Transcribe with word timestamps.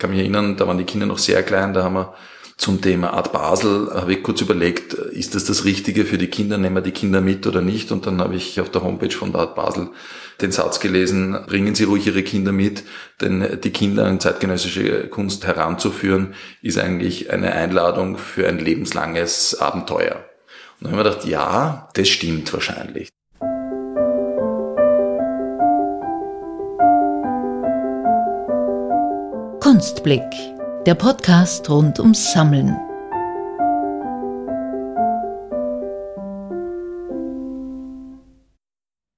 kann 0.00 0.10
mich 0.10 0.18
erinnern, 0.18 0.56
da 0.56 0.66
waren 0.66 0.78
die 0.78 0.84
Kinder 0.84 1.06
noch 1.06 1.18
sehr 1.18 1.44
klein, 1.44 1.72
da 1.72 1.84
haben 1.84 1.94
wir 1.94 2.14
zum 2.56 2.82
Thema 2.82 3.14
Art 3.14 3.32
Basel, 3.32 3.90
habe 3.94 4.12
ich 4.12 4.22
kurz 4.22 4.40
überlegt, 4.40 4.92
ist 4.92 5.34
das 5.34 5.44
das 5.44 5.64
Richtige 5.64 6.04
für 6.04 6.18
die 6.18 6.26
Kinder, 6.26 6.58
nehmen 6.58 6.76
wir 6.76 6.82
die 6.82 6.90
Kinder 6.90 7.22
mit 7.22 7.46
oder 7.46 7.62
nicht? 7.62 7.90
Und 7.90 8.06
dann 8.06 8.20
habe 8.20 8.34
ich 8.36 8.60
auf 8.60 8.70
der 8.70 8.82
Homepage 8.82 9.10
von 9.10 9.32
der 9.32 9.42
Art 9.42 9.54
Basel 9.54 9.88
den 10.42 10.52
Satz 10.52 10.80
gelesen, 10.80 11.38
bringen 11.46 11.74
Sie 11.74 11.84
ruhig 11.84 12.06
Ihre 12.06 12.22
Kinder 12.22 12.52
mit, 12.52 12.82
denn 13.20 13.60
die 13.62 13.70
Kinder 13.70 14.06
an 14.06 14.20
zeitgenössische 14.20 15.08
Kunst 15.08 15.46
heranzuführen, 15.46 16.34
ist 16.60 16.78
eigentlich 16.78 17.30
eine 17.30 17.52
Einladung 17.52 18.18
für 18.18 18.46
ein 18.48 18.58
lebenslanges 18.58 19.58
Abenteuer. 19.58 20.24
Und 20.80 20.86
dann 20.86 20.92
habe 20.92 21.00
ich 21.00 21.04
mir 21.06 21.10
gedacht, 21.10 21.28
ja, 21.28 21.88
das 21.94 22.08
stimmt 22.08 22.52
wahrscheinlich. 22.52 23.08
Kunstblick, 29.70 30.24
der 30.84 30.96
Podcast 30.96 31.70
rund 31.70 32.00
ums 32.00 32.32
Sammeln. 32.32 32.76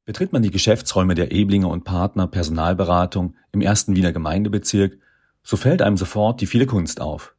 Betritt 0.04 0.34
man 0.34 0.42
die 0.42 0.50
Geschäftsräume 0.50 1.14
der 1.14 1.32
Eblinger 1.32 1.68
und 1.70 1.84
Partner 1.84 2.26
Personalberatung 2.26 3.34
im 3.52 3.62
ersten 3.62 3.96
Wiener 3.96 4.12
Gemeindebezirk, 4.12 4.98
so 5.42 5.56
fällt 5.56 5.80
einem 5.80 5.96
sofort 5.96 6.42
die 6.42 6.46
viele 6.46 6.66
Kunst 6.66 7.00
auf. 7.00 7.34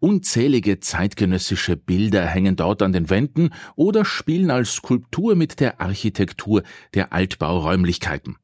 Unzählige 0.00 0.80
zeitgenössische 0.80 1.76
Bilder 1.76 2.26
hängen 2.26 2.56
dort 2.56 2.82
an 2.82 2.92
den 2.92 3.08
Wänden 3.08 3.50
oder 3.76 4.04
spielen 4.04 4.50
als 4.50 4.72
Skulptur 4.72 5.36
mit 5.36 5.60
der 5.60 5.80
Architektur 5.80 6.64
der 6.92 7.12
Altbauräumlichkeiten. 7.12 8.36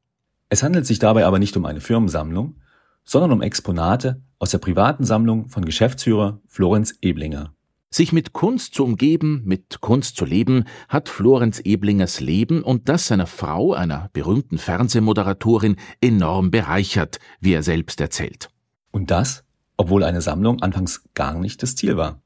Es 0.50 0.62
handelt 0.62 0.86
sich 0.86 1.00
dabei 1.00 1.26
aber 1.26 1.40
nicht 1.40 1.56
um 1.56 1.64
eine 1.64 1.80
Firmensammlung, 1.80 2.54
sondern 3.04 3.32
um 3.32 3.42
Exponate 3.42 4.22
aus 4.38 4.50
der 4.50 4.58
privaten 4.58 5.04
Sammlung 5.04 5.48
von 5.48 5.64
Geschäftsführer 5.64 6.40
Florenz 6.46 6.94
Eblinger. 7.00 7.54
Sich 7.90 8.12
mit 8.12 8.32
Kunst 8.32 8.74
zu 8.74 8.84
umgeben, 8.84 9.42
mit 9.44 9.80
Kunst 9.80 10.16
zu 10.16 10.24
leben, 10.24 10.64
hat 10.88 11.08
Florenz 11.08 11.60
Eblingers 11.60 12.18
Leben 12.18 12.62
und 12.64 12.88
das 12.88 13.06
seiner 13.06 13.28
Frau, 13.28 13.72
einer 13.72 14.10
berühmten 14.12 14.58
Fernsehmoderatorin, 14.58 15.76
enorm 16.00 16.50
bereichert, 16.50 17.20
wie 17.40 17.52
er 17.52 17.62
selbst 17.62 18.00
erzählt. 18.00 18.48
Und 18.90 19.12
das, 19.12 19.44
obwohl 19.76 20.02
eine 20.02 20.22
Sammlung 20.22 20.60
anfangs 20.60 21.04
gar 21.14 21.38
nicht 21.38 21.62
das 21.62 21.76
Ziel 21.76 21.96
war. 21.96 22.20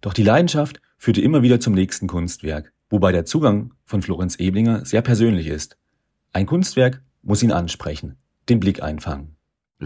Doch 0.00 0.14
die 0.14 0.24
Leidenschaft 0.24 0.80
führte 0.98 1.20
immer 1.20 1.42
wieder 1.42 1.60
zum 1.60 1.74
nächsten 1.74 2.08
Kunstwerk, 2.08 2.72
wobei 2.90 3.12
der 3.12 3.24
Zugang 3.24 3.72
von 3.84 4.02
Florenz 4.02 4.36
Eblinger 4.36 4.84
sehr 4.84 5.02
persönlich 5.02 5.46
ist. 5.46 5.76
Ein 6.32 6.46
Kunstwerk 6.46 7.02
muss 7.22 7.42
ihn 7.42 7.52
ansprechen, 7.52 8.16
den 8.48 8.58
Blick 8.58 8.82
einfangen 8.82 9.33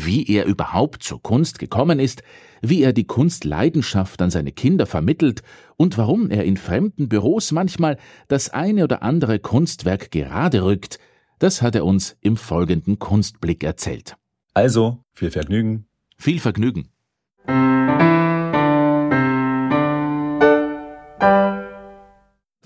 wie 0.07 0.27
er 0.27 0.47
überhaupt 0.47 1.03
zur 1.03 1.23
Kunst 1.23 1.59
gekommen 1.59 1.99
ist, 1.99 2.23
wie 2.61 2.83
er 2.83 2.93
die 2.93 3.07
Kunstleidenschaft 3.07 4.21
an 4.23 4.31
seine 4.31 4.53
Kinder 4.53 4.87
vermittelt 4.87 5.43
und 5.77 5.99
warum 5.99 6.31
er 6.31 6.45
in 6.45 6.57
fremden 6.57 7.09
Büros 7.09 7.53
manchmal 7.53 7.99
das 8.29 8.51
eine 8.51 8.85
oder 8.85 9.03
andere 9.03 9.39
Kunstwerk 9.39 10.11
gerade 10.11 10.65
rückt, 10.65 10.99
das 11.39 11.63
hat 11.63 11.75
er 11.75 11.85
uns 11.85 12.17
im 12.21 12.37
folgenden 12.37 12.99
Kunstblick 12.99 13.63
erzählt. 13.63 14.17
Also, 14.55 14.99
viel 15.13 15.31
Vergnügen. 15.31 15.87
Viel 16.17 16.41
Vergnügen. 16.41 16.89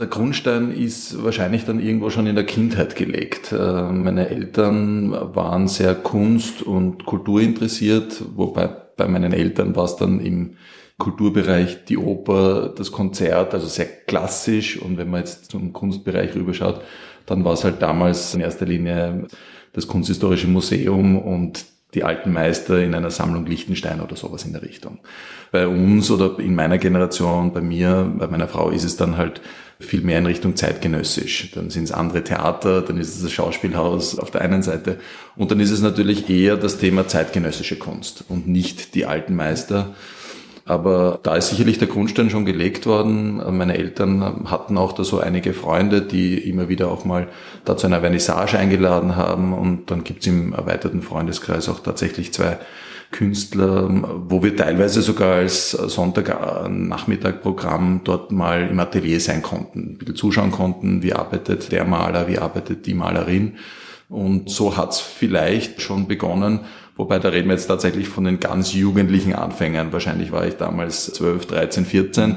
Der 0.03 0.08
Grundstein 0.08 0.72
ist 0.72 1.22
wahrscheinlich 1.22 1.64
dann 1.64 1.78
irgendwo 1.78 2.11
schon 2.11 2.27
in 2.27 2.34
der 2.34 2.45
Kindheit 2.45 2.97
gelegt. 2.97 3.53
Äh, 3.53 3.83
meine 3.92 4.31
Eltern 4.31 5.12
waren 5.12 5.69
sehr 5.69 5.95
kunst- 5.95 6.61
und 6.61 7.06
kulturinteressiert, 7.06 8.20
wobei 8.34 8.67
bei 8.97 9.06
meinen 9.06 9.33
Eltern 9.33 9.77
war 9.77 9.84
es 9.84 9.95
dann 9.95 10.19
im 10.19 10.56
Kulturbereich 10.98 11.84
die 11.84 11.98
Oper, 11.98 12.75
das 12.77 12.91
Konzert, 12.91 13.55
also 13.55 13.69
sehr 13.69 13.86
klassisch. 13.86 14.77
Und 14.83 14.98
wenn 14.98 15.08
man 15.08 15.20
jetzt 15.20 15.53
zum 15.53 15.73
Kunstbereich 15.73 16.34
rüberschaut, 16.34 16.80
dann 17.27 17.45
war 17.45 17.52
es 17.52 17.62
halt 17.62 17.80
damals 17.80 18.35
in 18.35 18.41
erster 18.41 18.67
Linie 18.67 19.29
das 19.73 19.86
Kunsthistorische 19.86 20.48
Museum 20.48 21.17
und 21.17 21.64
die 21.95 22.05
alten 22.05 22.33
Meister 22.33 22.83
in 22.83 22.95
einer 22.95 23.11
Sammlung 23.11 23.45
Liechtenstein 23.45 24.01
oder 24.01 24.17
sowas 24.17 24.45
in 24.45 24.53
der 24.53 24.63
Richtung. 24.63 24.98
Bei 25.51 25.69
uns 25.69 26.11
oder 26.11 26.39
in 26.39 26.55
meiner 26.55 26.79
Generation, 26.79 27.53
bei 27.53 27.61
mir, 27.61 28.11
bei 28.19 28.27
meiner 28.27 28.48
Frau 28.48 28.70
ist 28.70 28.85
es 28.85 28.97
dann 28.97 29.19
halt 29.19 29.42
viel 29.79 30.01
mehr 30.01 30.19
in 30.19 30.27
Richtung 30.27 30.57
zeitgenössisch. 30.57 31.51
Dann 31.55 31.69
sind 31.69 31.85
es 31.85 31.92
andere 31.92 32.25
Theater, 32.25 32.80
dann 32.80 32.98
ist 32.98 33.14
es 33.14 33.23
das 33.23 33.33
Schauspielhaus 33.33 34.19
auf 34.19 34.30
der 34.30 34.41
einen 34.41 34.63
Seite 34.63 34.98
und 35.36 35.51
dann 35.51 35.61
ist 35.61 35.70
es 35.70 35.83
natürlich 35.83 36.30
eher 36.30 36.57
das 36.57 36.79
Thema 36.79 37.07
zeitgenössische 37.07 37.77
Kunst 37.77 38.24
und 38.29 38.48
nicht 38.48 38.95
die 38.95 39.05
alten 39.05 39.35
Meister. 39.35 39.95
Aber 40.64 41.18
da 41.23 41.34
ist 41.34 41.50
sicherlich 41.50 41.78
der 41.78 41.89
Grundstein 41.89 42.30
schon 42.30 42.45
gelegt 42.45 42.86
worden. 42.86 43.42
Meine 43.56 43.77
Eltern 43.77 44.48
hatten 44.50 44.78
auch 44.78 44.92
da 44.92 45.02
so 45.02 45.18
einige 45.18 45.55
Freunde, 45.55 46.02
die 46.02 46.39
immer 46.39 46.68
wieder 46.68 46.89
auch 46.90 47.05
mal 47.05 47.27
da 47.64 47.77
zu 47.77 47.89
einer 47.89 47.98
Vernissage 48.00 48.56
eingeladen 48.58 49.17
haben. 49.17 49.52
Und 49.52 49.90
dann 49.90 50.05
gibt's 50.05 50.28
im 50.28 50.52
erweiterten 50.52 51.02
Freundeskreis 51.02 51.68
auch 51.68 51.80
tatsächlich 51.80 52.33
zwei 52.33 52.58
Künstler, 53.11 53.90
wo 54.28 54.40
wir 54.42 54.56
teilweise 54.56 55.02
sogar 55.02 55.34
als 55.34 55.73
Sonntagnachmittagprogramm 55.73 58.00
dort 58.05 58.33
mal 58.33 58.68
im 58.68 58.80
Atelier 58.80 59.20
sein 59.20 59.42
konnten, 59.42 59.80
ein 59.80 59.98
bisschen 59.98 60.17
zuschauen 60.17 60.50
konnten, 60.50 61.02
wie 61.02 61.12
arbeitet 61.12 61.73
der 61.73 61.84
Maler, 61.84 62.27
wie 62.27 62.39
arbeitet 62.39 62.86
die 62.86 62.94
Malerin. 62.94 63.56
Und 64.08 64.48
so 64.50 64.77
hat's 64.77 65.00
vielleicht 65.00 65.83
schon 65.83 66.08
begonnen, 66.08 66.61
wobei 67.02 67.18
da 67.18 67.30
reden 67.30 67.48
wir 67.48 67.57
jetzt 67.57 67.67
tatsächlich 67.67 68.08
von 68.08 68.23
den 68.23 68.39
ganz 68.39 68.73
jugendlichen 68.73 69.35
Anfängern. 69.35 69.92
Wahrscheinlich 69.92 70.30
war 70.30 70.46
ich 70.46 70.55
damals 70.55 71.13
12, 71.13 71.46
13, 71.46 71.85
14. 71.85 72.36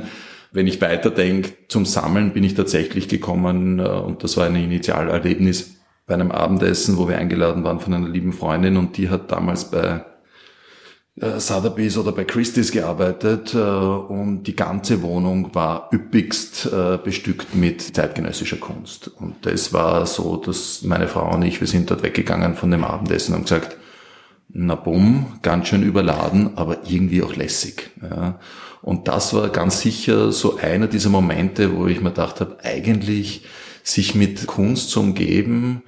Wenn 0.51 0.65
ich 0.65 0.81
weiterdenke, 0.81 1.51
zum 1.67 1.85
Sammeln 1.85 2.33
bin 2.33 2.43
ich 2.43 2.55
tatsächlich 2.55 3.07
gekommen 3.07 3.77
äh, 3.77 3.83
und 3.83 4.23
das 4.23 4.37
war 4.37 4.47
ein 4.47 4.55
Initialerlebnis 4.55 5.75
bei 6.07 6.15
einem 6.15 6.31
Abendessen, 6.31 6.97
wo 6.97 7.07
wir 7.07 7.19
eingeladen 7.19 7.63
waren 7.63 7.79
von 7.79 7.93
einer 7.93 8.09
lieben 8.09 8.33
Freundin 8.33 8.75
und 8.77 8.97
die 8.97 9.09
hat 9.09 9.31
damals 9.31 9.69
bei 9.69 10.03
äh, 11.21 11.39
Sotheby's 11.39 11.95
oder 11.95 12.11
bei 12.11 12.23
Christie's 12.23 12.71
gearbeitet 12.71 13.53
äh, 13.53 13.59
und 13.59 14.45
die 14.45 14.55
ganze 14.55 15.03
Wohnung 15.03 15.53
war 15.53 15.89
üppigst 15.93 16.71
bestückt 17.03 17.53
mit 17.53 17.81
zeitgenössischer 17.95 18.57
Kunst. 18.57 19.11
Und 19.19 19.45
das 19.45 19.73
war 19.73 20.07
so, 20.07 20.37
dass 20.37 20.81
meine 20.81 21.07
Frau 21.07 21.35
und 21.35 21.43
ich, 21.43 21.59
wir 21.59 21.67
sind 21.67 21.91
dort 21.91 22.01
weggegangen 22.01 22.55
von 22.55 22.71
dem 22.71 22.83
Abendessen 22.83 23.35
und 23.35 23.43
gesagt, 23.43 23.77
na 24.57 24.75
bumm, 24.75 25.38
ganz 25.41 25.67
schön 25.67 25.83
überladen, 25.83 26.57
aber 26.57 26.88
irgendwie 26.88 27.21
auch 27.21 27.35
lässig. 27.35 27.91
Ja. 28.01 28.39
Und 28.81 29.09
das 29.09 29.33
war 29.33 29.49
ganz 29.49 29.81
sicher 29.81 30.31
so 30.31 30.55
einer 30.57 30.88
dieser 30.88 31.09
Momente, 31.09 31.75
wo 31.75 31.88
ich 31.88 31.99
mir 31.99 32.11
gedacht 32.11 32.39
habe, 32.39 32.57
eigentlich 32.63 33.45
sich 33.83 34.16
mit 34.16 34.47
Kunst 34.47 34.91
zu 34.91 35.01
umgeben, 35.01 35.83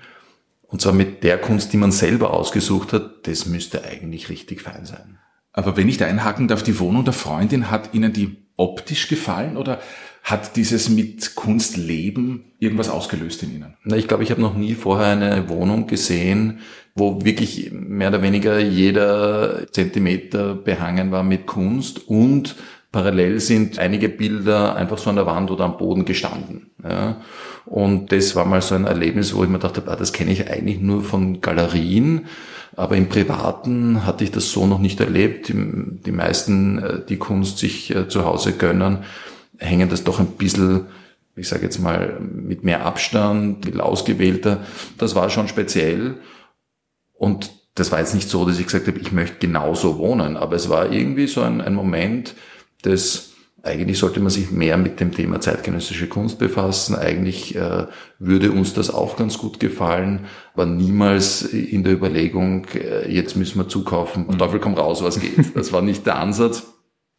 und 0.64 0.82
zwar 0.82 0.92
mit 0.92 1.24
der 1.24 1.38
Kunst, 1.38 1.72
die 1.72 1.78
man 1.78 1.94
selber 1.94 2.34
ausgesucht 2.34 2.92
hat, 2.92 3.26
das 3.26 3.46
müsste 3.46 3.86
eigentlich 3.86 4.28
richtig 4.28 4.62
fein 4.62 4.86
sein. 4.86 5.18
Aber 5.54 5.78
wenn 5.78 5.88
ich 5.88 5.98
da 5.98 6.06
einhaken 6.06 6.50
darf, 6.50 6.62
die 6.62 6.78
Wohnung 6.78 7.06
der 7.06 7.14
Freundin, 7.14 7.72
hat 7.72 7.94
Ihnen 7.94 8.12
die 8.12 8.36
optisch 8.58 9.08
gefallen 9.08 9.56
oder 9.56 9.80
hat 10.28 10.58
dieses 10.58 10.90
mit 10.90 11.36
Kunst 11.36 11.78
leben 11.78 12.52
irgendwas 12.60 12.90
ausgelöst 12.90 13.44
in 13.44 13.56
Ihnen? 13.56 13.78
Na, 13.86 13.96
ich 13.96 14.10
glaube, 14.10 14.24
ich 14.24 14.32
habe 14.32 14.42
noch 14.42 14.58
nie 14.58 14.74
vorher 14.74 15.14
eine 15.14 15.48
Wohnung 15.48 15.88
gesehen, 15.88 16.60
wo 16.96 17.24
wirklich 17.24 17.72
mehr 17.72 18.10
oder 18.10 18.22
weniger 18.22 18.60
jeder 18.60 19.72
Zentimeter 19.72 20.54
behangen 20.54 21.12
war 21.12 21.24
mit 21.24 21.46
Kunst 21.46 22.10
und 22.10 22.58
parallel 22.92 23.40
sind 23.40 23.80
einige 23.80 24.10
Bilder 24.10 24.76
einfach 24.76 24.98
so 24.98 25.10
an 25.10 25.16
der 25.16 25.26
Wand 25.26 25.50
oder 25.50 25.64
am 25.64 25.78
Boden 25.78 26.04
gestanden. 26.04 26.72
Ja. 26.84 27.22
Und 27.66 28.12
das 28.12 28.36
war 28.36 28.44
mal 28.44 28.62
so 28.62 28.76
ein 28.76 28.84
Erlebnis, 28.84 29.34
wo 29.34 29.46
ich 29.46 29.50
mir 29.50 29.60
dachte, 29.60 29.82
ah, 29.86 29.96
das 29.96 30.12
kenne 30.12 30.34
ich 30.34 30.50
eigentlich 30.50 30.82
nur 30.82 31.06
von 31.06 31.40
Galerien, 31.40 32.26
aber 32.76 32.98
im 32.98 33.08
Privaten 33.08 34.06
hatte 34.06 34.26
ich 34.26 34.32
das 34.32 34.52
so 34.52 34.68
noch 34.68 34.80
nicht 34.80 35.00
erlebt. 35.00 35.54
Die 35.54 36.12
meisten, 36.12 36.80
äh, 36.80 37.00
die 37.08 37.18
Kunst 37.18 37.60
sich 37.60 37.96
äh, 37.96 38.10
zu 38.10 38.26
Hause 38.26 38.52
gönnen, 38.52 39.06
hängen 39.58 39.90
das 39.90 40.04
doch 40.04 40.20
ein 40.20 40.28
bisschen, 40.28 40.88
ich 41.36 41.48
sage 41.48 41.64
jetzt 41.64 41.80
mal, 41.80 42.20
mit 42.20 42.64
mehr 42.64 42.86
Abstand, 42.86 43.66
mit 43.66 43.80
ausgewählter. 43.80 44.66
Das 44.98 45.16
war 45.16 45.30
schon 45.30 45.48
speziell. 45.48 46.16
Und 47.14 47.52
das 47.76 47.92
war 47.92 48.00
jetzt 48.00 48.16
nicht 48.16 48.30
so, 48.30 48.46
dass 48.46 48.60
ich 48.60 48.66
gesagt 48.66 48.88
habe, 48.88 49.00
ich 49.00 49.12
möchte 49.12 49.38
genauso 49.40 49.98
wohnen, 49.98 50.38
aber 50.38 50.56
es 50.56 50.70
war 50.70 50.92
irgendwie 50.92 51.28
so 51.28 51.42
ein, 51.42 51.62
ein 51.62 51.76
Moment 51.76 52.36
des 52.84 53.28
eigentlich 53.68 53.98
sollte 53.98 54.20
man 54.20 54.30
sich 54.30 54.50
mehr 54.52 54.78
mit 54.78 55.00
dem 55.00 55.12
Thema 55.12 55.42
zeitgenössische 55.42 56.08
Kunst 56.08 56.40
befassen. 56.40 56.96
Eigentlich 56.96 57.56
äh, 57.56 57.88
würde 58.18 58.52
uns 58.52 58.74
das 58.74 58.90
auch 58.94 59.18
ganz 59.18 59.38
gut 59.38 59.60
gefallen, 59.60 60.26
aber 60.54 60.66
niemals 60.66 61.42
in 61.42 61.84
der 61.84 61.94
Überlegung, 61.94 62.66
äh, 62.76 63.12
jetzt 63.12 63.36
müssen 63.36 63.60
wir 63.60 63.68
zukaufen, 63.68 64.28
mhm. 64.28 64.38
Teufel 64.38 64.60
komm 64.60 64.76
raus, 64.76 65.04
was 65.04 65.20
geht. 65.20 65.38
Das 65.56 65.74
war 65.74 65.82
nicht 65.82 66.06
der 66.06 66.18
Ansatz. 66.18 66.64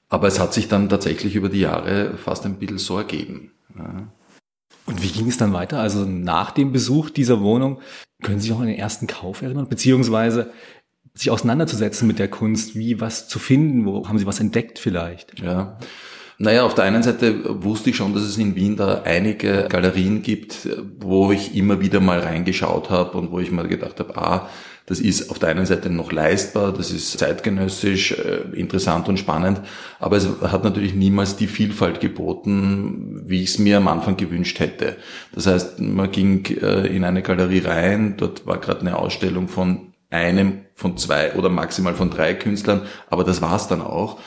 Aber 0.09 0.27
es 0.27 0.41
hat 0.41 0.55
sich 0.55 0.69
dann 0.69 0.89
tatsächlich 0.89 1.35
über 1.35 1.49
die 1.49 1.61
Jahre 1.61 2.17
fast 2.17 2.47
ein 2.47 2.59
bisschen 2.59 2.79
so 2.79 2.97
ergeben. 2.97 3.53
Ja. 3.77 4.09
Und 4.87 5.03
wie 5.03 5.09
ging 5.09 5.29
es 5.29 5.37
dann 5.37 5.53
weiter? 5.53 5.81
Also 5.81 6.05
nach 6.07 6.51
dem 6.51 6.73
Besuch 6.73 7.11
dieser 7.11 7.43
Wohnung, 7.43 7.81
können 8.23 8.41
Sie 8.41 8.49
sich 8.49 8.57
auch 8.57 8.61
an 8.61 8.69
den 8.69 8.79
ersten 8.79 9.07
Kauf 9.07 9.43
erinnern? 9.43 9.69
Beziehungsweise 9.69 10.51
sich 11.15 11.31
auseinanderzusetzen 11.31 12.09
mit 12.09 12.19
der 12.19 12.29
Kunst, 12.29 12.75
wie 12.75 13.01
was 13.01 13.29
zu 13.29 13.39
finden, 13.39 13.85
wo 13.85 14.09
haben 14.09 14.19
Sie 14.19 14.27
was 14.27 14.41
entdeckt 14.41 14.79
vielleicht? 14.79 15.41
Ja. 15.41 15.79
Naja, 16.39 16.63
auf 16.63 16.75
der 16.75 16.85
einen 16.85 17.03
Seite 17.03 17.63
wusste 17.65 17.91
ich 17.91 17.97
schon, 17.97 18.15
dass 18.15 18.23
es 18.23 18.39
in 18.39 18.55
Wien 18.55 18.77
da 18.77 19.03
einige 19.03 19.67
Galerien 19.69 20.23
gibt, 20.23 20.69
wo 21.01 21.33
ich 21.33 21.57
immer 21.57 21.81
wieder 21.81 21.99
mal 21.99 22.21
reingeschaut 22.21 22.91
habe 22.91 23.19
und 23.19 23.33
wo 23.33 23.41
ich 23.41 23.51
mal 23.51 23.67
gedacht 23.67 23.99
habe, 23.99 24.17
ah, 24.17 24.49
das 24.89 25.01
ist 25.01 25.31
auf 25.31 25.39
der 25.39 25.51
einen 25.51 25.67
Seite 25.67 25.91
noch 25.91 26.13
leistbar, 26.13 26.73
das 26.73 26.91
ist 26.91 27.19
zeitgenössisch, 27.19 28.13
äh, 28.13 28.41
interessant 28.55 29.09
und 29.09 29.19
spannend, 29.19 29.61
aber 30.01 30.17
es 30.17 30.27
hat 30.41 30.65
natürlich 30.65 30.95
niemals 30.95 31.37
die 31.37 31.47
Vielfalt 31.47 32.01
geboten, 32.01 33.23
wie 33.27 33.43
ich 33.43 33.51
es 33.51 33.59
mir 33.59 33.77
am 33.77 33.89
Anfang 33.89 34.17
gewünscht 34.17 34.61
hätte. 34.61 34.97
Das 35.33 35.47
heißt, 35.47 35.81
man 35.81 36.11
ging 36.11 36.47
äh, 36.47 36.87
in 36.87 37.05
eine 37.05 37.23
Galerie 37.23 37.61
rein, 37.61 38.15
dort 38.17 38.47
war 38.47 38.59
gerade 38.59 38.81
eine 38.81 38.99
Ausstellung 38.99 39.49
von 39.49 39.93
einem, 40.09 40.61
von 40.75 40.97
zwei 40.97 41.35
oder 41.35 41.51
maximal 41.51 41.95
von 41.95 42.09
drei 42.09 42.33
Künstlern, 42.33 42.83
aber 43.11 43.25
das 43.25 43.43
war's 43.43 43.69
dann 43.69 43.83
auch. 43.83 44.19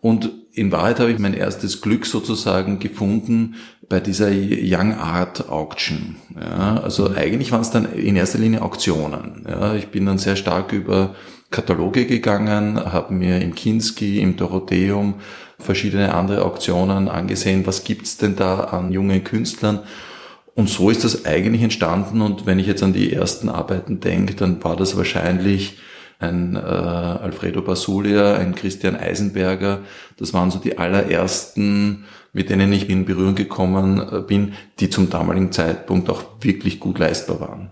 Und 0.00 0.30
in 0.52 0.72
Wahrheit 0.72 1.00
habe 1.00 1.10
ich 1.10 1.18
mein 1.18 1.34
erstes 1.34 1.80
Glück 1.80 2.06
sozusagen 2.06 2.78
gefunden 2.78 3.56
bei 3.88 4.00
dieser 4.00 4.30
Young 4.30 4.94
Art 4.94 5.48
Auction. 5.48 6.16
Ja, 6.34 6.80
also 6.80 7.10
eigentlich 7.14 7.52
waren 7.52 7.60
es 7.60 7.70
dann 7.70 7.92
in 7.92 8.16
erster 8.16 8.38
Linie 8.38 8.62
Auktionen. 8.62 9.46
Ja, 9.48 9.74
ich 9.74 9.88
bin 9.88 10.06
dann 10.06 10.18
sehr 10.18 10.36
stark 10.36 10.72
über 10.72 11.14
Kataloge 11.50 12.06
gegangen, 12.06 12.76
habe 12.76 13.14
mir 13.14 13.40
im 13.40 13.54
Kinski, 13.54 14.20
im 14.20 14.36
Dorotheum 14.36 15.14
verschiedene 15.58 16.14
andere 16.14 16.44
Auktionen 16.44 17.08
angesehen. 17.08 17.66
Was 17.66 17.84
gibt's 17.84 18.16
denn 18.16 18.36
da 18.36 18.60
an 18.60 18.92
jungen 18.92 19.22
Künstlern? 19.24 19.80
Und 20.54 20.68
so 20.70 20.90
ist 20.90 21.04
das 21.04 21.26
eigentlich 21.26 21.62
entstanden. 21.62 22.22
Und 22.22 22.46
wenn 22.46 22.58
ich 22.58 22.66
jetzt 22.66 22.82
an 22.82 22.92
die 22.92 23.12
ersten 23.12 23.48
Arbeiten 23.48 24.00
denke, 24.00 24.34
dann 24.34 24.62
war 24.64 24.74
das 24.74 24.96
wahrscheinlich 24.96 25.76
ein 26.18 26.56
äh, 26.56 26.58
Alfredo 26.58 27.62
Basulia, 27.62 28.36
ein 28.36 28.54
Christian 28.54 28.96
Eisenberger. 28.96 29.80
Das 30.16 30.32
waren 30.32 30.50
so 30.50 30.58
die 30.58 30.78
allerersten, 30.78 32.04
mit 32.32 32.50
denen 32.50 32.72
ich 32.72 32.88
in 32.88 33.04
Berührung 33.04 33.34
gekommen 33.34 34.00
äh, 34.00 34.20
bin, 34.20 34.54
die 34.80 34.90
zum 34.90 35.10
damaligen 35.10 35.52
Zeitpunkt 35.52 36.08
auch 36.08 36.24
wirklich 36.40 36.80
gut 36.80 36.98
leistbar 36.98 37.40
waren. 37.40 37.70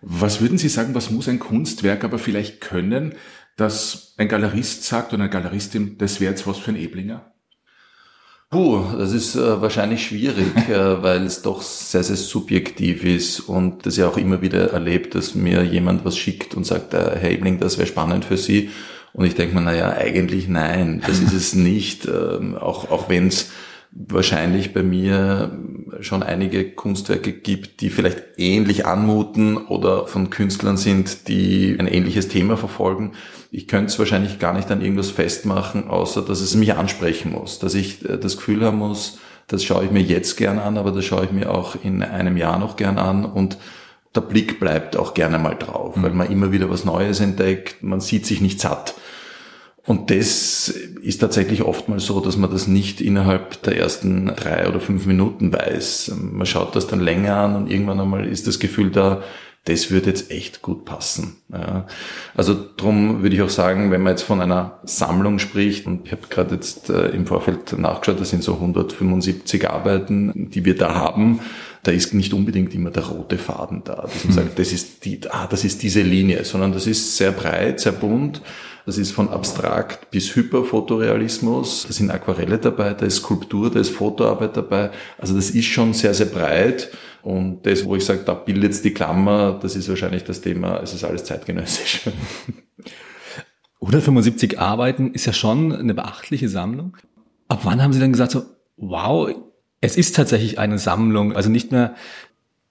Was 0.00 0.40
würden 0.40 0.58
Sie 0.58 0.68
sagen, 0.68 0.94
was 0.94 1.10
muss 1.10 1.28
ein 1.28 1.38
Kunstwerk 1.38 2.04
aber 2.04 2.18
vielleicht 2.18 2.60
können, 2.60 3.14
dass 3.56 4.14
ein 4.18 4.28
Galerist 4.28 4.84
sagt 4.84 5.12
oder 5.12 5.22
eine 5.22 5.30
Galeristin, 5.30 5.96
das 5.98 6.20
wäre 6.20 6.32
jetzt 6.32 6.46
was 6.46 6.58
für 6.58 6.72
ein 6.72 6.76
Eblinger? 6.76 7.31
Puh, 8.52 8.84
das 8.98 9.12
ist 9.14 9.34
äh, 9.34 9.62
wahrscheinlich 9.62 10.06
schwierig, 10.06 10.68
äh, 10.68 11.02
weil 11.02 11.24
es 11.24 11.40
doch 11.40 11.62
sehr, 11.62 12.04
sehr 12.04 12.16
subjektiv 12.16 13.02
ist 13.02 13.40
und 13.40 13.86
das 13.86 13.96
ja 13.96 14.06
auch 14.06 14.18
immer 14.18 14.42
wieder 14.42 14.72
erlebt, 14.72 15.14
dass 15.14 15.34
mir 15.34 15.62
jemand 15.62 16.04
was 16.04 16.18
schickt 16.18 16.54
und 16.54 16.66
sagt, 16.66 16.92
äh, 16.92 17.16
hey 17.18 17.32
Ebling, 17.32 17.60
das 17.60 17.78
wäre 17.78 17.86
spannend 17.86 18.26
für 18.26 18.36
Sie. 18.36 18.68
Und 19.14 19.24
ich 19.24 19.34
denke 19.36 19.54
mir, 19.54 19.62
naja, 19.62 19.92
eigentlich 19.92 20.48
nein, 20.48 21.02
das 21.06 21.20
ist 21.20 21.32
es 21.32 21.54
nicht, 21.54 22.06
ähm, 22.06 22.54
auch, 22.54 22.90
auch 22.90 23.08
wenn 23.08 23.28
es 23.28 23.50
wahrscheinlich 23.90 24.74
bei 24.74 24.82
mir 24.82 25.50
schon 26.02 26.22
einige 26.22 26.70
Kunstwerke 26.70 27.32
gibt, 27.32 27.80
die 27.80 27.90
vielleicht 27.90 28.22
ähnlich 28.36 28.86
anmuten 28.86 29.56
oder 29.56 30.06
von 30.06 30.30
Künstlern 30.30 30.76
sind, 30.76 31.28
die 31.28 31.76
ein 31.78 31.86
ähnliches 31.86 32.28
Thema 32.28 32.56
verfolgen. 32.56 33.12
Ich 33.50 33.68
könnte 33.68 33.86
es 33.86 33.98
wahrscheinlich 33.98 34.38
gar 34.38 34.54
nicht 34.54 34.70
an 34.70 34.80
irgendwas 34.80 35.10
festmachen, 35.10 35.88
außer 35.88 36.22
dass 36.22 36.40
es 36.40 36.54
mich 36.54 36.74
ansprechen 36.74 37.32
muss, 37.32 37.58
dass 37.58 37.74
ich 37.74 38.08
äh, 38.08 38.18
das 38.18 38.36
Gefühl 38.36 38.64
haben 38.64 38.78
muss, 38.78 39.18
das 39.48 39.64
schaue 39.64 39.84
ich 39.84 39.90
mir 39.90 40.02
jetzt 40.02 40.36
gern 40.36 40.58
an, 40.58 40.78
aber 40.78 40.92
das 40.92 41.04
schaue 41.04 41.24
ich 41.24 41.32
mir 41.32 41.50
auch 41.50 41.76
in 41.82 42.02
einem 42.02 42.36
Jahr 42.36 42.58
noch 42.58 42.76
gern 42.76 42.98
an 42.98 43.24
und 43.24 43.58
der 44.14 44.20
Blick 44.20 44.60
bleibt 44.60 44.96
auch 44.96 45.14
gerne 45.14 45.38
mal 45.38 45.54
drauf, 45.54 45.96
mhm. 45.96 46.02
weil 46.02 46.12
man 46.12 46.30
immer 46.30 46.52
wieder 46.52 46.70
was 46.70 46.84
Neues 46.84 47.20
entdeckt, 47.20 47.82
man 47.82 48.00
sieht 48.00 48.26
sich 48.26 48.40
nicht 48.40 48.60
satt. 48.60 48.94
Und 49.84 50.10
das 50.10 50.68
ist 50.68 51.18
tatsächlich 51.18 51.62
oftmals 51.62 52.06
so, 52.06 52.20
dass 52.20 52.36
man 52.36 52.50
das 52.50 52.68
nicht 52.68 53.00
innerhalb 53.00 53.62
der 53.62 53.76
ersten 53.78 54.26
drei 54.26 54.68
oder 54.68 54.80
fünf 54.80 55.06
Minuten 55.06 55.52
weiß. 55.52 56.14
Man 56.20 56.46
schaut 56.46 56.76
das 56.76 56.86
dann 56.86 57.00
länger 57.00 57.36
an 57.36 57.56
und 57.56 57.70
irgendwann 57.70 57.98
einmal 57.98 58.26
ist 58.26 58.46
das 58.46 58.60
Gefühl 58.60 58.90
da, 58.90 59.22
das 59.64 59.92
würde 59.92 60.10
jetzt 60.10 60.30
echt 60.32 60.60
gut 60.60 60.84
passen. 60.84 61.36
Ja. 61.52 61.86
Also 62.34 62.56
drum 62.76 63.22
würde 63.22 63.36
ich 63.36 63.42
auch 63.42 63.48
sagen, 63.48 63.92
wenn 63.92 64.02
man 64.02 64.12
jetzt 64.12 64.22
von 64.22 64.40
einer 64.40 64.80
Sammlung 64.82 65.38
spricht, 65.38 65.86
und 65.86 66.06
ich 66.06 66.12
habe 66.12 66.22
gerade 66.28 66.56
jetzt 66.56 66.90
äh, 66.90 67.08
im 67.10 67.26
Vorfeld 67.26 67.78
nachgeschaut, 67.78 68.20
das 68.20 68.30
sind 68.30 68.42
so 68.42 68.54
175 68.54 69.70
Arbeiten, 69.70 70.50
die 70.50 70.64
wir 70.64 70.76
da 70.76 70.94
haben, 70.94 71.40
da 71.84 71.92
ist 71.92 72.12
nicht 72.12 72.32
unbedingt 72.34 72.74
immer 72.74 72.90
der 72.90 73.04
rote 73.04 73.38
Faden 73.38 73.82
da, 73.84 74.02
dass 74.02 74.24
man 74.24 74.32
mhm. 74.32 74.36
sagt, 74.36 74.58
das 74.58 74.72
ist 74.72 75.04
die, 75.04 75.20
ah, 75.30 75.46
das 75.48 75.64
ist 75.64 75.82
diese 75.82 76.02
Linie, 76.02 76.44
sondern 76.44 76.72
das 76.72 76.88
ist 76.88 77.16
sehr 77.16 77.32
breit, 77.32 77.80
sehr 77.80 77.92
bunt 77.92 78.42
das 78.86 78.98
ist 78.98 79.12
von 79.12 79.28
abstrakt 79.28 80.10
bis 80.10 80.34
Hyperfotorealismus. 80.34 81.84
Da 81.86 81.92
sind 81.92 82.10
Aquarelle 82.10 82.58
dabei, 82.58 82.94
da 82.94 83.06
ist 83.06 83.16
Skulptur, 83.16 83.70
da 83.70 83.80
ist 83.80 83.90
Fotoarbeit 83.90 84.56
dabei. 84.56 84.90
Also 85.18 85.34
das 85.34 85.50
ist 85.50 85.66
schon 85.66 85.94
sehr, 85.94 86.14
sehr 86.14 86.26
breit. 86.26 86.90
Und 87.22 87.64
das, 87.64 87.84
wo 87.84 87.94
ich 87.94 88.04
sage, 88.04 88.22
da 88.24 88.34
bildet 88.34 88.82
die 88.84 88.92
Klammer, 88.92 89.58
das 89.62 89.76
ist 89.76 89.88
wahrscheinlich 89.88 90.24
das 90.24 90.40
Thema, 90.40 90.80
es 90.82 90.92
ist 90.92 91.04
alles 91.04 91.24
zeitgenössisch. 91.24 92.02
175 93.80 94.60
Arbeiten 94.60 95.12
ist 95.12 95.26
ja 95.26 95.32
schon 95.32 95.72
eine 95.72 95.94
beachtliche 95.94 96.48
Sammlung. 96.48 96.96
Ab 97.48 97.60
wann 97.64 97.82
haben 97.82 97.92
Sie 97.92 98.00
dann 98.00 98.12
gesagt 98.12 98.30
so, 98.30 98.44
wow, 98.76 99.28
es 99.80 99.96
ist 99.96 100.14
tatsächlich 100.14 100.58
eine 100.58 100.78
Sammlung, 100.78 101.34
also 101.34 101.50
nicht 101.50 101.72
mehr 101.72 101.94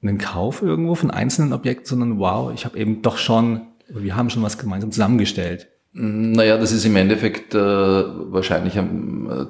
einen 0.01 0.17
Kauf 0.17 0.61
irgendwo 0.61 0.95
von 0.95 1.11
einzelnen 1.11 1.53
Objekten, 1.53 1.85
sondern 1.85 2.17
wow, 2.17 2.51
ich 2.53 2.65
habe 2.65 2.77
eben 2.77 3.01
doch 3.01 3.17
schon, 3.17 3.67
wir 3.89 4.15
haben 4.15 4.29
schon 4.29 4.41
was 4.41 4.57
gemeinsam 4.57 4.91
zusammengestellt. 4.91 5.67
Naja, 5.93 6.57
das 6.57 6.71
ist 6.71 6.85
im 6.85 6.95
Endeffekt 6.95 7.53
äh, 7.53 7.59
wahrscheinlich 7.59 8.77
äh, 8.77 8.83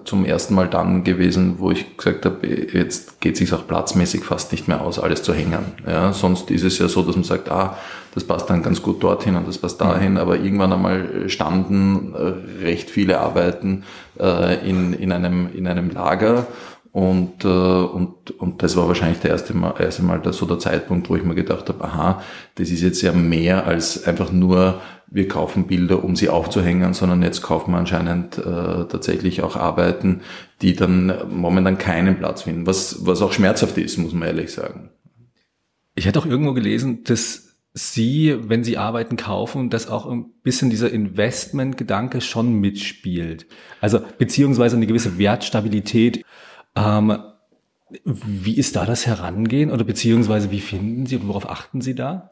zum 0.06 0.26
ersten 0.26 0.56
Mal 0.56 0.68
dann 0.68 1.04
gewesen, 1.04 1.60
wo 1.60 1.70
ich 1.70 1.98
gesagt 1.98 2.26
habe, 2.26 2.48
jetzt 2.48 3.22
geht 3.22 3.34
es 3.34 3.40
sich 3.40 3.54
auch 3.54 3.68
platzmäßig 3.68 4.24
fast 4.24 4.52
nicht 4.52 4.68
mehr 4.68 4.82
aus, 4.82 4.98
alles 4.98 5.22
zu 5.22 5.36
hängen. 5.36 5.60
Ja, 5.86 6.14
sonst 6.14 6.50
ist 6.50 6.64
es 6.64 6.80
ja 6.80 6.88
so, 6.88 7.04
dass 7.04 7.16
man 7.16 7.26
sagt, 7.26 7.52
ah, 7.52 7.78
das 8.16 8.24
passt 8.24 8.50
dann 8.50 8.64
ganz 8.64 8.82
gut 8.82 9.04
dorthin 9.04 9.36
und 9.36 9.48
das 9.48 9.60
passt 9.60 9.80
dahin, 9.82 10.18
aber 10.18 10.40
irgendwann 10.40 10.74
einmal 10.74 11.30
standen 11.30 12.16
äh, 12.16 12.64
recht 12.64 12.90
viele 12.90 13.20
Arbeiten 13.20 13.84
äh, 14.20 14.68
in, 14.68 14.94
in, 14.94 15.12
einem, 15.12 15.48
in 15.54 15.68
einem 15.68 15.92
Lager. 15.92 16.48
Und, 16.92 17.46
äh, 17.46 17.48
und, 17.48 18.32
und 18.32 18.64
das 18.64 18.76
war 18.76 18.88
wahrscheinlich 18.88 19.20
der 19.20 19.32
erste 19.32 19.56
Mal, 19.56 19.76
erste 19.80 20.04
Mal 20.04 20.20
der, 20.20 20.34
so 20.34 20.46
der 20.46 20.60
Zeitpunkt, 20.60 21.10
wo 21.10 21.16
ich 21.16 21.24
mir 21.24 21.36
gedacht 21.36 21.70
habe, 21.70 21.84
aha, 21.84 22.22
das 22.56 22.70
ist 22.70 22.82
jetzt 22.82 23.02
ja 23.02 23.14
mehr 23.14 23.66
als 23.66 24.06
einfach 24.06 24.32
nur, 24.32 24.82
wir 25.12 25.28
kaufen 25.28 25.68
Bilder, 25.68 26.04
um 26.04 26.16
sie 26.16 26.30
aufzuhängen, 26.30 26.94
sondern 26.94 27.22
jetzt 27.22 27.42
kaufen 27.42 27.72
wir 27.72 27.78
anscheinend 27.78 28.38
äh, 28.38 28.42
tatsächlich 28.88 29.44
auch 29.44 29.58
Arbeiten, 29.58 30.22
die 30.62 30.74
dann 30.74 31.14
momentan 31.30 31.78
keinen 31.78 32.18
Platz 32.18 32.44
finden, 32.44 32.66
was, 32.66 33.06
was 33.06 33.22
auch 33.22 33.34
schmerzhaft 33.34 33.78
ist, 33.78 33.98
muss 33.98 34.14
man 34.14 34.30
ehrlich 34.30 34.54
sagen. 34.54 34.90
Ich 35.96 36.06
hätte 36.06 36.18
auch 36.20 36.26
irgendwo 36.26 36.54
gelesen, 36.54 37.04
dass 37.04 37.50
Sie, 37.74 38.36
wenn 38.48 38.64
Sie 38.64 38.78
Arbeiten 38.78 39.16
kaufen, 39.16 39.70
dass 39.70 39.90
auch 39.90 40.06
ein 40.06 40.26
bisschen 40.44 40.70
dieser 40.70 40.92
Investmentgedanke 40.92 42.20
schon 42.20 42.54
mitspielt. 42.54 43.46
Also 43.80 44.02
beziehungsweise 44.18 44.76
eine 44.76 44.88
gewisse 44.88 45.18
Wertstabilität. 45.18 46.26
Ähm, 46.76 47.18
wie 48.04 48.58
ist 48.58 48.76
da 48.78 48.86
das 48.86 49.06
Herangehen 49.06 49.72
oder 49.72 49.84
beziehungsweise 49.84 50.52
wie 50.52 50.62
finden 50.62 51.06
Sie 51.06 51.18
und 51.18 51.28
worauf 51.28 51.50
achten 51.50 51.82
Sie 51.82 51.96
da? 51.96 52.32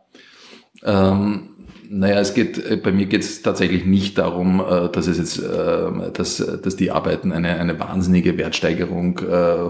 Ähm, 0.83 1.49
naja, 1.91 2.19
es 2.19 2.35
geht, 2.35 2.63
äh, 2.63 2.77
bei 2.77 2.91
mir 2.91 3.07
geht 3.07 3.23
es 3.23 3.41
tatsächlich 3.41 3.83
nicht 3.83 4.19
darum, 4.19 4.61
äh, 4.61 4.89
dass 4.89 5.07
es 5.07 5.17
jetzt, 5.17 5.39
äh, 5.39 6.11
dass, 6.13 6.37
dass 6.37 6.75
die 6.75 6.91
Arbeiten 6.91 7.31
eine, 7.31 7.59
eine 7.59 7.79
wahnsinnige 7.79 8.37
Wertsteigerung 8.37 9.19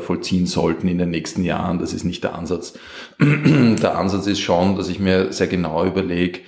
vollziehen 0.02 0.46
sollten 0.46 0.88
in 0.88 0.98
den 0.98 1.10
nächsten 1.10 1.44
Jahren. 1.44 1.80
Das 1.80 1.94
ist 1.94 2.04
nicht 2.04 2.24
der 2.24 2.36
Ansatz. 2.36 2.74
Der 3.20 3.98
Ansatz 3.98 4.28
ist 4.28 4.40
schon, 4.40 4.76
dass 4.76 4.90
ich 4.90 5.00
mir 5.00 5.32
sehr 5.32 5.48
genau 5.48 5.86
überlege, 5.86 6.40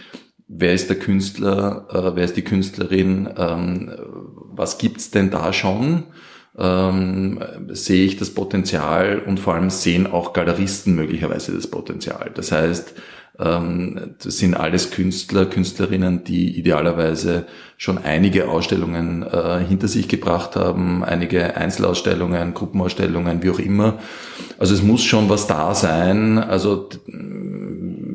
wer 0.48 0.74
ist 0.74 0.90
der 0.90 1.00
Künstler, 1.00 2.12
wer 2.16 2.24
ist 2.24 2.36
die 2.36 2.44
Künstlerin, 2.44 3.30
ähm, 3.38 3.92
was 4.54 4.78
gibt's 4.78 5.12
denn 5.12 5.30
da 5.30 5.54
schon? 5.54 6.04
ähm, 6.58 7.40
sehe 7.70 8.06
ich 8.06 8.18
das 8.18 8.34
Potenzial 8.34 9.20
und 9.20 9.40
vor 9.40 9.56
allem 9.56 9.70
sehen 9.70 10.08
auch 10.08 10.34
Galeristen 10.34 10.96
möglicherweise 10.96 11.54
das 11.54 11.68
Potenzial. 11.68 12.32
Das 12.34 12.52
heißt, 12.52 12.94
ähm, 12.94 13.02
das 13.44 14.38
sind 14.38 14.56
alles 14.56 14.92
Künstler, 14.92 15.46
Künstlerinnen, 15.46 16.24
die 16.24 16.58
idealerweise 16.58 17.46
schon 17.78 17.98
einige 17.98 18.50
Ausstellungen 18.50 19.24
äh, 19.24 19.60
hinter 19.68 19.88
sich 19.88 20.08
gebracht 20.08 20.56
haben, 20.56 21.04
einige 21.04 21.58
Einzelausstellungen, 21.58 22.54
Gruppenausstellungen, 22.54 23.42
wie 23.42 23.50
auch 23.50 23.60
immer. 23.60 24.00
Also 24.60 24.76
es 24.76 24.84
muss 24.84 25.04
schon 25.04 25.30
was 25.30 25.48
da 25.48 25.74
sein. 25.74 26.38
Also 26.38 26.90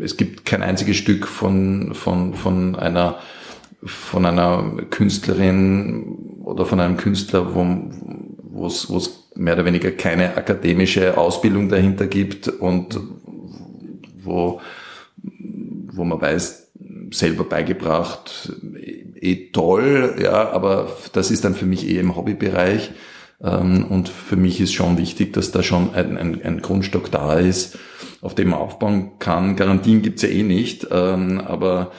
es 0.00 0.16
gibt 0.16 0.44
kein 0.44 0.62
einziges 0.62 0.96
Stück 0.96 1.26
von, 1.26 1.94
von, 1.94 2.34
von 2.34 2.76
einer 2.76 3.18
von 3.86 4.26
einer 4.26 4.72
Künstlerin 4.90 6.38
oder 6.44 6.66
von 6.66 6.80
einem 6.80 6.96
Künstler, 6.96 7.54
wo, 7.54 7.64
wo 8.52 8.66
es 8.66 9.26
mehr 9.34 9.54
oder 9.54 9.64
weniger 9.64 9.90
keine 9.92 10.36
akademische 10.36 11.16
Ausbildung 11.16 11.68
dahinter 11.68 12.06
gibt 12.06 12.48
und 12.48 12.98
wo, 14.22 14.60
wo 15.96 16.04
man 16.04 16.20
weiß, 16.20 16.72
selber 17.10 17.44
beigebracht. 17.44 18.52
eh 19.20 19.50
toll, 19.50 20.16
ja, 20.22 20.50
aber 20.50 20.88
das 21.12 21.30
ist 21.30 21.44
dann 21.44 21.54
für 21.54 21.66
mich 21.66 21.88
eh 21.88 21.98
im 21.98 22.16
Hobbybereich. 22.16 22.92
Ähm, 23.42 23.86
und 23.86 24.08
für 24.08 24.36
mich 24.36 24.60
ist 24.60 24.72
schon 24.72 24.98
wichtig, 24.98 25.32
dass 25.32 25.50
da 25.50 25.62
schon 25.62 25.94
ein, 25.94 26.16
ein, 26.16 26.42
ein 26.42 26.62
Grundstock 26.62 27.10
da 27.10 27.38
ist, 27.38 27.78
auf 28.20 28.34
dem 28.34 28.50
man 28.50 28.60
aufbauen 28.60 29.18
kann. 29.18 29.56
Garantien 29.56 30.02
gibt's 30.02 30.22
ja 30.22 30.28
eh 30.28 30.42
nicht, 30.42 30.86
ähm, 30.90 31.40
aber 31.40 31.92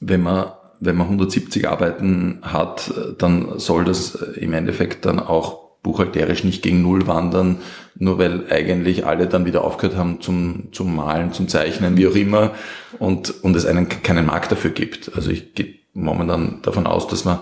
wenn 0.00 0.22
man 0.22 0.52
wenn 0.80 0.96
man 0.96 1.06
170 1.06 1.68
Arbeiten 1.68 2.40
hat, 2.42 2.92
dann 3.18 3.58
soll 3.58 3.84
das 3.84 4.14
im 4.14 4.52
Endeffekt 4.52 5.06
dann 5.06 5.18
auch 5.18 5.63
buchhalterisch 5.84 6.42
nicht 6.42 6.62
gegen 6.62 6.82
Null 6.82 7.06
wandern, 7.06 7.58
nur 7.94 8.18
weil 8.18 8.50
eigentlich 8.50 9.06
alle 9.06 9.28
dann 9.28 9.44
wieder 9.44 9.62
aufgehört 9.62 9.96
haben 9.96 10.20
zum, 10.20 10.72
zum 10.72 10.96
Malen, 10.96 11.32
zum 11.32 11.46
Zeichnen, 11.46 11.96
wie 11.96 12.08
auch 12.08 12.16
immer, 12.16 12.50
und, 12.98 13.44
und 13.44 13.54
es 13.54 13.66
einen 13.66 13.88
keinen 13.88 14.26
Markt 14.26 14.50
dafür 14.50 14.72
gibt. 14.72 15.14
Also 15.14 15.30
ich 15.30 15.54
gehe 15.54 15.74
momentan 15.92 16.60
davon 16.62 16.88
aus, 16.88 17.06
dass 17.06 17.24
man 17.24 17.38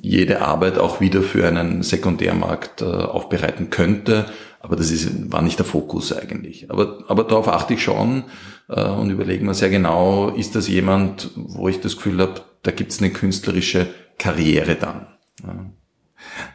jede 0.00 0.42
Arbeit 0.42 0.78
auch 0.78 1.00
wieder 1.00 1.22
für 1.22 1.48
einen 1.48 1.82
Sekundärmarkt 1.82 2.82
äh, 2.82 2.84
aufbereiten 2.84 3.70
könnte, 3.70 4.26
aber 4.60 4.76
das 4.76 4.90
ist, 4.90 5.32
war 5.32 5.42
nicht 5.42 5.58
der 5.58 5.66
Fokus 5.66 6.12
eigentlich. 6.12 6.70
Aber, 6.70 6.98
aber 7.08 7.24
darauf 7.24 7.48
achte 7.48 7.74
ich 7.74 7.82
schon 7.82 8.24
äh, 8.68 8.84
und 8.84 9.10
überlege 9.10 9.44
mir 9.44 9.54
sehr 9.54 9.70
genau, 9.70 10.28
ist 10.28 10.54
das 10.54 10.68
jemand, 10.68 11.30
wo 11.34 11.68
ich 11.68 11.80
das 11.80 11.96
Gefühl 11.96 12.20
habe, 12.20 12.42
da 12.62 12.72
gibt 12.72 12.92
es 12.92 13.00
eine 13.00 13.10
künstlerische 13.10 13.86
Karriere 14.18 14.74
dann. 14.74 15.05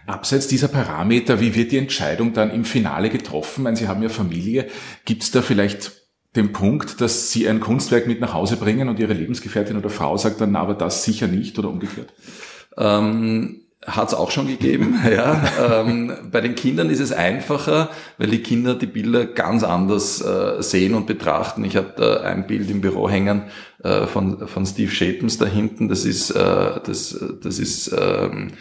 Abseits 0.08 0.48
dieser 0.48 0.68
Parameter, 0.68 1.40
wie 1.40 1.56
wird 1.56 1.72
die 1.72 1.78
Entscheidung 1.78 2.34
dann 2.34 2.52
im 2.52 2.66
Finale 2.66 3.10
getroffen? 3.10 3.64
Meine, 3.64 3.78
Sie 3.78 3.88
haben 3.88 4.02
ja 4.04 4.10
Familie. 4.10 4.68
Gibt 5.06 5.24
es 5.24 5.32
da 5.32 5.42
vielleicht 5.42 5.94
den 6.36 6.54
Punkt, 6.54 7.02
dass 7.02 7.32
Sie 7.32 7.48
ein 7.48 7.60
Kunstwerk 7.60 8.08
mit 8.08 8.22
nach 8.22 8.34
Hause 8.34 8.58
bringen 8.58 8.90
und 8.90 9.00
Ihre 9.00 9.14
Lebensgefährtin 9.14 9.78
oder 9.78 9.90
Frau 9.90 10.18
sagt 10.18 10.42
dann, 10.42 10.56
aber 10.56 10.74
das 10.74 11.04
sicher 11.04 11.28
nicht 11.28 11.60
oder 11.60 11.70
umgekehrt? 11.70 12.14
Ähm, 12.78 13.61
hat 13.86 14.10
es 14.10 14.14
auch 14.14 14.32
schon 14.32 14.48
gegeben. 14.48 15.00
Ja. 15.12 15.42
ähm, 15.82 16.14
bei 16.32 16.42
den 16.42 16.56
Kindern 16.56 16.90
ist 16.90 17.00
es 17.00 17.12
einfacher, 17.12 17.90
weil 18.18 18.28
die 18.28 18.44
Kinder 18.44 18.76
die 18.76 18.86
Bilder 18.86 19.26
ganz 19.26 19.64
anders 19.64 20.22
äh, 20.22 20.62
sehen 20.62 20.94
und 20.94 21.08
betrachten. 21.08 21.66
Ich 21.66 21.76
habe 21.76 21.94
da 21.98 22.22
ein 22.22 22.48
Bild 22.48 22.70
im 22.70 22.82
Büro 22.82 23.10
hängen 23.10 23.44
äh, 23.84 24.06
von, 24.06 24.48
von 24.48 24.66
Steve 24.66 24.92
Shapens 24.92 25.38
da 25.38 25.46
hinten. 25.46 25.90
Das 25.90 26.06
ist, 26.06 26.32
äh, 26.32 26.80
das, 26.86 27.20
das 27.42 27.60
ist 27.60 27.94
ähm, 28.00 28.52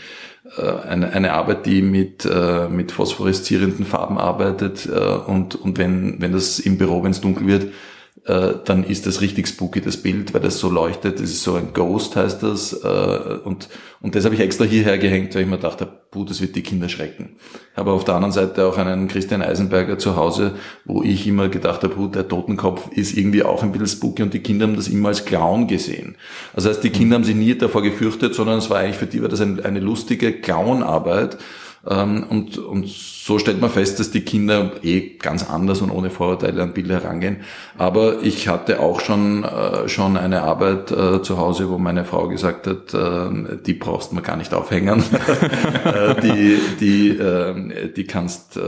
äh, 0.57 0.89
eine, 0.89 1.13
eine 1.13 1.35
Arbeit, 1.35 1.67
die 1.67 1.83
mit, 1.83 2.25
äh, 2.25 2.69
mit 2.69 2.91
phosphoreszierenden 2.91 3.85
Farben 3.85 4.19
arbeitet 4.19 4.87
äh, 4.87 4.99
und, 4.99 5.55
und 5.55 5.79
wenn, 5.79 6.21
wenn 6.21 6.33
das 6.33 6.59
im 6.59 6.79
Büro, 6.79 7.05
wenn 7.05 7.13
es 7.13 7.21
dunkel 7.21 7.47
wird, 7.47 7.73
äh, 8.27 8.55
dann 8.65 8.85
ist 8.85 9.07
das 9.07 9.23
richtig 9.23 9.49
spooky, 9.49 9.81
das 9.81 9.97
Bild, 9.97 10.35
weil 10.35 10.43
das 10.43 10.59
so 10.59 10.69
leuchtet. 10.71 11.21
Das 11.21 11.31
ist 11.31 11.43
so 11.43 11.55
ein 11.55 11.73
Ghost, 11.73 12.17
heißt 12.17 12.43
das. 12.43 12.73
Äh, 12.73 13.39
und, 13.45 13.69
und 14.03 14.15
das 14.15 14.25
habe 14.25 14.35
ich 14.35 14.41
extra 14.41 14.65
hierher 14.65 14.99
gehängt, 14.99 15.35
weil 15.35 15.43
ich 15.43 15.49
mir 15.49 15.59
dachte, 15.59 15.89
puh, 16.11 16.25
das 16.25 16.41
wird 16.41 16.55
die 16.55 16.63
Kinder 16.63 16.89
schrecken. 16.89 17.37
Habe 17.75 17.93
auf 17.93 18.05
der 18.05 18.17
anderen 18.17 18.33
Seite 18.33 18.67
auch 18.67 18.77
einen 18.77 19.09
Christian 19.09 19.43
Eisenberger 19.43 19.97
zu 19.97 20.17
Hause, 20.17 20.55
wo 20.85 21.03
ich 21.03 21.27
immer 21.27 21.49
gedacht 21.49 21.83
habe, 21.83 21.95
puh, 21.95 22.09
der 22.09 22.29
Totenkopf 22.29 22.91
ist 22.93 23.17
irgendwie 23.17 23.43
auch 23.43 23.63
ein 23.63 23.73
bisschen 23.73 23.87
spooky 23.89 24.23
und 24.23 24.35
die 24.35 24.41
Kinder 24.41 24.67
haben 24.67 24.77
das 24.77 24.89
immer 24.89 25.09
als 25.09 25.25
Clown 25.25 25.67
gesehen. 25.67 26.17
Also 26.53 26.69
heißt, 26.69 26.85
die 26.85 26.91
Kinder 26.91 27.17
haben 27.17 27.25
sich 27.25 27.37
nie 27.37 27.57
davor 27.57 27.83
gefürchtet, 27.83 28.35
sondern 28.35 28.59
es 28.59 28.69
war 28.69 28.79
eigentlich 28.79 28.97
für 28.97 29.07
die 29.07 29.23
war 29.23 29.29
das 29.29 29.41
eine 29.41 29.81
lustige 29.81 30.33
Clownarbeit. 30.33 31.35
Ähm, 31.35 31.39
und, 31.83 32.59
und 32.59 32.89
so 32.89 33.39
stellt 33.39 33.61
man 33.61 33.71
fest, 33.71 33.99
dass 34.01 34.11
die 34.11 34.21
Kinder 34.21 34.73
eh 34.83 35.17
ganz 35.17 35.49
anders 35.49 35.81
und 35.81 35.91
ohne 35.91 36.11
Vorurteile 36.11 36.63
an 36.63 36.75
Bilder 36.75 37.01
herangehen. 37.01 37.39
Aber 37.79 38.23
ich 38.23 38.49
hatte 38.49 38.81
auch 38.81 39.01
schon, 39.01 39.45
äh, 39.45 39.89
schon 39.89 40.19
eine 40.19 40.43
Arbeit 40.43 40.91
äh, 40.91 41.23
zu 41.23 41.39
Hause, 41.39 41.71
wo 41.71 41.79
meine 41.79 42.05
Frau 42.05 42.29
gesagt 42.29 42.67
hat, 42.67 42.93
äh, 42.93 43.57
die 43.65 43.75
brauchst 43.75 44.13
man 44.13 44.23
gar 44.23 44.37
nicht 44.37 44.53
aufhängen. 44.53 45.03
die, 46.23 46.59
die, 46.81 47.91
die 47.97 48.05
kannst, 48.05 48.59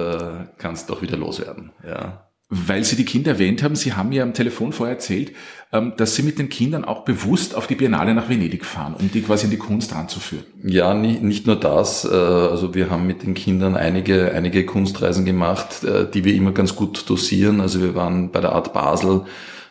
kannst 0.58 0.88
doch 0.88 1.02
wieder 1.02 1.16
loswerden. 1.16 1.70
Ja. 1.86 2.31
Weil 2.54 2.84
Sie 2.84 2.96
die 2.96 3.06
Kinder 3.06 3.30
erwähnt 3.30 3.62
haben, 3.62 3.74
Sie 3.74 3.94
haben 3.94 4.10
mir 4.10 4.22
am 4.22 4.34
Telefon 4.34 4.74
vorher 4.74 4.96
erzählt, 4.96 5.32
ähm, 5.72 5.94
dass 5.96 6.16
Sie 6.16 6.22
mit 6.22 6.38
den 6.38 6.50
Kindern 6.50 6.84
auch 6.84 7.06
bewusst 7.06 7.54
auf 7.54 7.66
die 7.66 7.76
Biennale 7.76 8.12
nach 8.12 8.28
Venedig 8.28 8.66
fahren, 8.66 8.94
um 8.98 9.10
die 9.10 9.22
quasi 9.22 9.46
in 9.46 9.50
die 9.50 9.56
Kunst 9.56 9.94
ranzuführen. 9.94 10.44
Ja, 10.62 10.92
nicht, 10.92 11.22
nicht 11.22 11.46
nur 11.46 11.56
das. 11.56 12.04
Äh, 12.04 12.08
also 12.14 12.74
wir 12.74 12.90
haben 12.90 13.06
mit 13.06 13.22
den 13.22 13.32
Kindern 13.32 13.74
einige, 13.74 14.32
einige 14.32 14.66
Kunstreisen 14.66 15.24
gemacht, 15.24 15.82
äh, 15.82 16.06
die 16.10 16.26
wir 16.26 16.34
immer 16.34 16.52
ganz 16.52 16.76
gut 16.76 17.08
dosieren. 17.08 17.62
Also 17.62 17.80
wir 17.80 17.94
waren 17.94 18.30
bei 18.30 18.42
der 18.42 18.52
Art 18.52 18.74
Basel, 18.74 19.22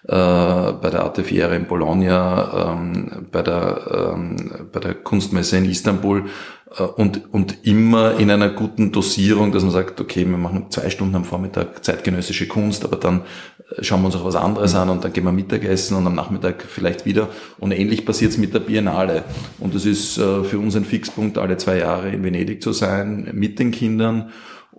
bei 0.03 0.89
der 0.89 1.03
Arte 1.03 1.23
Fiera 1.23 1.53
in 1.53 1.67
Bologna, 1.67 2.73
ähm, 2.73 3.27
bei 3.31 3.43
der, 3.43 4.13
ähm, 4.15 4.69
bei 4.71 4.79
der 4.79 4.95
Kunstmesse 4.95 5.57
in 5.57 5.65
Istanbul 5.65 6.25
äh, 6.77 6.83
und, 6.83 7.33
und 7.33 7.65
immer 7.65 8.17
in 8.17 8.31
einer 8.31 8.49
guten 8.49 8.91
Dosierung, 8.91 9.51
dass 9.51 9.63
man 9.63 9.71
sagt, 9.71 10.01
okay, 10.01 10.25
wir 10.25 10.37
machen 10.37 10.67
zwei 10.69 10.89
Stunden 10.89 11.15
am 11.15 11.25
Vormittag 11.25 11.83
zeitgenössische 11.83 12.47
Kunst, 12.47 12.83
aber 12.83 12.97
dann 12.97 13.21
äh, 13.77 13.83
schauen 13.83 14.01
wir 14.01 14.07
uns 14.07 14.15
auch 14.15 14.25
was 14.25 14.35
anderes 14.35 14.75
an 14.75 14.89
und 14.89 15.03
dann 15.03 15.13
gehen 15.13 15.23
wir 15.23 15.31
Mittagessen 15.31 15.95
und 15.95 16.07
am 16.07 16.15
Nachmittag 16.15 16.63
vielleicht 16.67 17.05
wieder. 17.05 17.29
Und 17.59 17.71
ähnlich 17.71 18.05
passiert 18.05 18.31
es 18.31 18.37
mit 18.37 18.53
der 18.53 18.59
Biennale. 18.59 19.23
Und 19.59 19.75
es 19.75 19.85
ist 19.85 20.17
äh, 20.17 20.43
für 20.43 20.59
uns 20.59 20.75
ein 20.75 20.85
Fixpunkt, 20.85 21.37
alle 21.37 21.57
zwei 21.57 21.77
Jahre 21.77 22.09
in 22.09 22.23
Venedig 22.23 22.63
zu 22.63 22.73
sein, 22.73 23.29
mit 23.33 23.59
den 23.59 23.71
Kindern. 23.71 24.31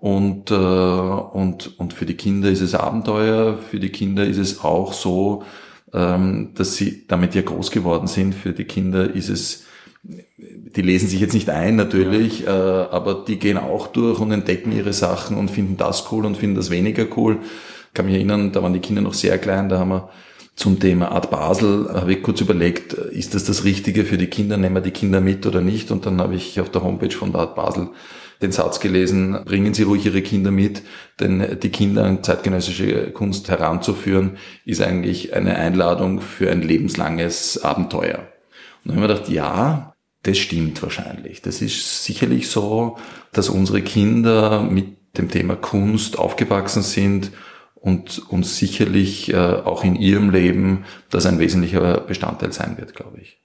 Und, 0.03 0.51
und, 0.51 1.79
und 1.79 1.93
für 1.93 2.07
die 2.07 2.17
Kinder 2.17 2.51
ist 2.51 2.61
es 2.61 2.75
Abenteuer, 2.75 3.57
für 3.57 3.79
die 3.79 3.91
Kinder 3.91 4.27
ist 4.27 4.39
es 4.39 4.65
auch 4.65 4.95
so, 4.95 5.45
ähm, 5.93 6.51
dass 6.57 6.75
sie 6.75 7.07
damit 7.07 7.37
ja 7.37 7.43
groß 7.43 7.71
geworden 7.71 8.09
sind. 8.09 8.35
Für 8.35 8.53
die 8.53 8.65
Kinder 8.65 9.15
ist 9.15 9.29
es 9.29 9.63
die 10.05 10.83
lesen 10.83 11.09
sich 11.09 11.21
jetzt 11.21 11.35
nicht 11.35 11.49
ein 11.51 11.77
natürlich, 11.77 12.41
ja. 12.41 12.83
äh, 12.83 12.89
aber 12.91 13.23
die 13.27 13.39
gehen 13.39 13.59
auch 13.59 13.87
durch 13.87 14.19
und 14.19 14.33
entdecken 14.33 14.73
ihre 14.73 14.93
Sachen 14.93 15.37
und 15.37 15.53
finden 15.53 15.77
das 15.77 16.11
cool 16.11 16.27
und 16.27 16.37
finden 16.37 16.57
das 16.57 16.71
weniger 16.71 17.07
cool. 17.17 17.39
Ich 17.87 17.95
kann 17.95 18.07
mich 18.07 18.17
erinnern, 18.17 18.51
da 18.51 18.61
waren 18.61 18.73
die 18.73 18.81
Kinder 18.81 19.03
noch 19.03 19.15
sehr 19.15 19.39
klein, 19.39 19.69
da 19.69 19.79
haben 19.79 19.91
wir 19.91 20.09
zum 20.57 20.81
Thema 20.81 21.13
Art 21.13 21.31
Basel, 21.31 21.89
habe 21.95 22.15
ich 22.15 22.23
kurz 22.25 22.41
überlegt, 22.41 22.95
ist 22.95 23.37
das 23.37 23.45
das 23.45 23.63
Richtige 23.63 24.05
für 24.05 24.19
die 24.19 24.27
Kinder, 24.27 24.57
nehmen 24.57 24.75
wir 24.75 24.81
die 24.81 24.91
Kinder 24.91 25.21
mit 25.21 25.47
oder 25.47 25.61
nicht? 25.61 25.93
Und 25.93 26.05
dann 26.05 26.21
habe 26.21 26.35
ich 26.35 26.61
auf 26.61 26.71
der 26.71 26.83
Homepage 26.83 27.15
von 27.15 27.31
der 27.31 27.43
Art 27.43 27.55
Basel 27.55 27.91
den 28.43 28.53
Satz 28.53 28.81
gelesen, 28.81 29.39
bringen 29.45 29.75
Sie 29.75 29.85
ruhig 29.85 30.05
Ihre 30.05 30.23
Kinder 30.23 30.51
mit, 30.51 30.83
denn 31.21 31.59
die 31.63 31.71
Kinder 31.71 32.05
an 32.05 32.23
zeitgenössische 32.23 33.11
Kunst 33.13 33.49
heranzuführen, 33.49 34.37
ist 34.65 34.83
eigentlich 34.83 35.35
eine 35.35 35.57
Einladung 35.57 36.21
für 36.21 36.51
ein 36.51 36.63
lebenslanges 36.63 37.63
Abenteuer. 37.63 38.19
Und 38.85 38.91
dann 38.91 38.97
habe 38.97 39.05
ich 39.05 39.09
mir 39.09 39.15
gedacht, 39.15 39.29
ja, 39.29 39.95
das 40.23 40.39
stimmt 40.39 40.83
wahrscheinlich. 40.83 41.43
Das 41.43 41.63
ist 41.63 42.05
sicherlich 42.05 42.49
so, 42.49 42.97
dass 43.33 43.49
unsere 43.49 43.83
Kinder 43.83 44.63
mit 44.63 45.19
dem 45.19 45.29
Thema 45.29 45.57
Kunst 45.57 46.19
aufgewachsen 46.19 46.83
sind 46.83 47.33
und, 47.75 48.31
und 48.31 48.47
sicherlich 48.47 49.33
äh, 49.33 49.37
auch 49.37 49.85
in 49.85 49.97
ihrem 49.97 50.31
Leben 50.31 50.85
das 51.11 51.27
ein 51.27 51.39
wesentlicher 51.39 52.01
Bestandteil 52.01 52.53
sein 52.53 52.79
wird, 52.79 52.95
glaube 52.95 53.19
ich. 53.21 53.41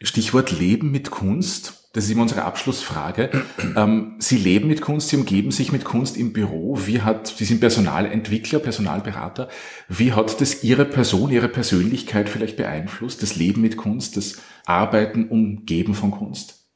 Stichwort 0.00 0.52
Leben 0.52 0.90
mit 0.90 1.10
Kunst. 1.10 1.85
Das 1.96 2.04
ist 2.04 2.10
immer 2.10 2.22
unsere 2.22 2.44
Abschlussfrage. 2.44 3.30
Ähm, 3.74 4.16
Sie 4.18 4.36
leben 4.36 4.68
mit 4.68 4.82
Kunst, 4.82 5.08
Sie 5.08 5.16
umgeben 5.16 5.50
sich 5.50 5.72
mit 5.72 5.86
Kunst 5.86 6.18
im 6.18 6.34
Büro. 6.34 6.78
Wie 6.84 7.00
hat, 7.00 7.26
Sie 7.28 7.46
sind 7.46 7.60
Personalentwickler, 7.60 8.58
Personalberater. 8.58 9.48
Wie 9.88 10.12
hat 10.12 10.38
das 10.42 10.62
Ihre 10.62 10.84
Person, 10.84 11.30
Ihre 11.30 11.48
Persönlichkeit 11.48 12.28
vielleicht 12.28 12.58
beeinflusst? 12.58 13.22
Das 13.22 13.36
Leben 13.36 13.62
mit 13.62 13.78
Kunst, 13.78 14.18
das 14.18 14.36
Arbeiten, 14.66 15.28
Umgeben 15.28 15.94
von 15.94 16.10
Kunst? 16.10 16.66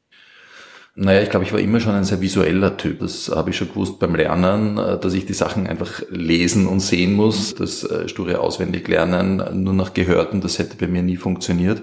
Naja, 0.95 1.21
ich 1.21 1.29
glaube, 1.29 1.45
ich 1.45 1.53
war 1.53 1.61
immer 1.61 1.81
schon 1.81 1.95
ein 1.95 2.05
sehr 2.05 2.23
visueller 2.23 2.79
Typ. 2.79 3.01
Das 3.01 3.29
habe 3.29 3.51
ich 3.51 3.59
schon 3.59 3.69
gewusst 3.69 3.99
beim 3.99 4.15
Lernen, 4.15 4.79
äh, 4.79 4.99
dass 4.99 5.13
ich 5.13 5.27
die 5.27 5.35
Sachen 5.35 5.67
einfach 5.67 6.01
lesen 6.09 6.67
und 6.67 6.81
sehen 6.81 7.13
muss. 7.13 7.55
Das 7.55 7.85
äh, 7.85 8.09
sture 8.09 8.41
auswendig 8.41 8.89
lernen, 8.89 9.63
nur 9.63 9.75
nach 9.75 9.93
Gehörten, 9.93 10.41
das 10.41 10.59
hätte 10.59 10.79
bei 10.79 10.87
mir 10.87 11.03
nie 11.03 11.19
funktioniert. 11.19 11.83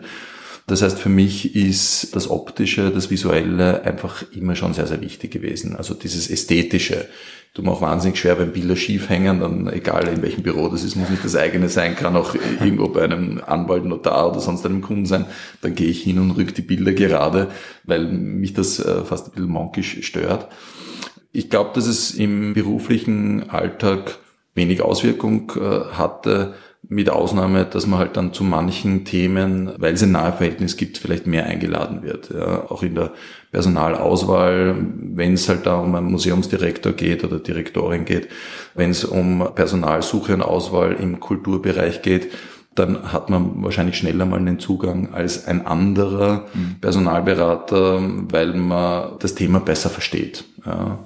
Das 0.68 0.82
heißt, 0.82 1.00
für 1.00 1.10
mich 1.10 1.56
ist 1.56 2.14
das 2.14 2.30
Optische, 2.30 2.92
das 2.92 3.10
Visuelle 3.10 3.84
einfach 3.84 4.26
immer 4.34 4.54
schon 4.54 4.74
sehr, 4.74 4.86
sehr 4.86 5.00
wichtig 5.00 5.32
gewesen. 5.32 5.78
Also 5.78 5.94
dieses 5.94 6.30
Ästhetische. 6.30 7.08
Du 7.54 7.62
mir 7.64 7.72
auch 7.72 7.82
wahnsinnig 7.82 8.20
schwer, 8.20 8.38
wenn 8.38 8.52
Bilder 8.52 8.76
schief 8.76 9.08
hängen, 9.08 9.40
dann 9.40 9.72
egal 9.72 10.10
in 10.10 10.22
welchem 10.22 10.44
Büro 10.44 10.68
das 10.68 10.84
ist, 10.84 10.98
muss 10.98 11.10
nicht 11.10 11.24
das 11.24 11.38
eigene 11.38 11.70
sein, 11.70 11.96
kann 11.96 12.18
auch 12.18 12.36
irgendwo 12.36 12.90
bei 12.90 13.04
einem 13.04 13.42
Anwalt, 13.44 13.86
Notar 13.86 14.30
oder 14.30 14.42
sonst 14.42 14.66
einem 14.66 14.82
Kunden 14.82 15.06
sein. 15.06 15.26
Dann 15.62 15.74
gehe 15.74 15.88
ich 15.88 16.04
hin 16.04 16.20
und 16.20 16.32
rück 16.32 16.54
die 16.54 16.62
Bilder 16.62 16.92
gerade, 16.92 17.48
weil 17.86 18.06
mich 18.06 18.54
das 18.54 18.80
äh, 18.80 19.06
fast 19.06 19.28
ein 19.28 19.32
bisschen 19.32 19.50
monkisch 19.50 20.06
stört. 20.06 20.50
Ich 21.32 21.50
glaube, 21.50 21.72
dass 21.74 21.88
es 21.88 22.12
im 22.12 22.54
beruflichen 22.54 23.50
Alltag 23.50 24.20
wenig 24.54 24.82
Auswirkung 24.82 25.54
äh, 25.56 25.94
hatte, 25.94 26.56
mit 26.90 27.10
Ausnahme, 27.10 27.66
dass 27.66 27.86
man 27.86 28.00
halt 28.00 28.16
dann 28.16 28.34
zu 28.34 28.44
manchen 28.44 29.04
Themen, 29.04 29.72
weil 29.78 29.94
es 29.94 30.04
ein 30.04 30.12
Nahverhältnis 30.12 30.78
gibt, 30.78 30.98
vielleicht 30.98 31.28
mehr 31.28 31.46
eingeladen 31.46 32.02
wird. 32.02 32.30
Ja, 32.30 32.70
auch 32.70 32.82
in 32.82 32.96
der 32.96 33.12
Personalauswahl, 33.52 34.76
wenn 34.98 35.34
es 35.34 35.50
halt 35.50 35.66
da 35.66 35.80
um 35.80 35.94
einen 35.96 36.12
Museumsdirektor 36.12 36.94
geht 36.94 37.24
oder 37.24 37.40
Direktorin 37.40 38.06
geht, 38.06 38.30
wenn 38.74 38.92
es 38.92 39.04
um 39.04 39.50
Personalsuche 39.54 40.34
und 40.34 40.42
Auswahl 40.42 40.94
im 40.94 41.20
Kulturbereich 41.20 42.02
geht, 42.02 42.32
dann 42.76 43.12
hat 43.12 43.30
man 43.30 43.64
wahrscheinlich 43.64 43.98
schneller 43.98 44.26
mal 44.26 44.40
einen 44.40 44.60
Zugang 44.60 45.14
als 45.14 45.48
ein 45.48 45.66
anderer 45.66 46.46
mhm. 46.54 46.76
Personalberater, 46.80 48.00
weil 48.32 48.54
man 48.54 49.18
das 49.20 49.36
Thema 49.36 49.60
besser 49.60 49.90
versteht. 49.90 50.46
Ja. 50.66 51.00